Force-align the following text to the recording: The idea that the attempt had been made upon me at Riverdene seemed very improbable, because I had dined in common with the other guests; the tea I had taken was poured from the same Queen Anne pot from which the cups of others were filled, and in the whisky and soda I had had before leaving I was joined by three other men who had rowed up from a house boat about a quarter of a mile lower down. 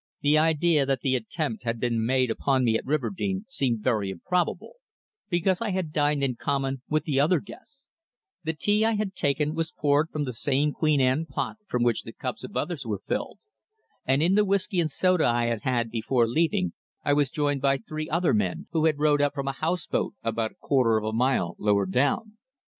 The 0.21 0.35
idea 0.35 0.83
that 0.87 1.01
the 1.01 1.15
attempt 1.15 1.61
had 1.63 1.79
been 1.79 2.03
made 2.03 2.31
upon 2.31 2.63
me 2.63 2.75
at 2.75 2.83
Riverdene 2.87 3.45
seemed 3.47 3.83
very 3.83 4.09
improbable, 4.09 4.77
because 5.29 5.61
I 5.61 5.69
had 5.69 5.91
dined 5.93 6.23
in 6.23 6.37
common 6.37 6.81
with 6.89 7.03
the 7.03 7.19
other 7.19 7.39
guests; 7.39 7.87
the 8.43 8.53
tea 8.53 8.83
I 8.83 8.93
had 8.93 9.13
taken 9.13 9.53
was 9.53 9.71
poured 9.71 10.09
from 10.09 10.23
the 10.23 10.33
same 10.33 10.71
Queen 10.71 10.99
Anne 10.99 11.27
pot 11.27 11.57
from 11.67 11.83
which 11.83 12.01
the 12.01 12.13
cups 12.13 12.43
of 12.43 12.57
others 12.57 12.83
were 12.83 13.03
filled, 13.07 13.41
and 14.03 14.23
in 14.23 14.33
the 14.33 14.43
whisky 14.43 14.79
and 14.79 14.89
soda 14.89 15.27
I 15.27 15.45
had 15.45 15.61
had 15.61 15.91
before 15.91 16.27
leaving 16.27 16.73
I 17.05 17.13
was 17.13 17.29
joined 17.29 17.61
by 17.61 17.77
three 17.77 18.09
other 18.09 18.33
men 18.33 18.65
who 18.71 18.85
had 18.85 18.97
rowed 18.97 19.21
up 19.21 19.35
from 19.35 19.47
a 19.49 19.51
house 19.51 19.85
boat 19.85 20.15
about 20.23 20.53
a 20.53 20.55
quarter 20.55 20.97
of 20.97 21.03
a 21.03 21.13
mile 21.13 21.55
lower 21.59 21.85
down. 21.85 22.39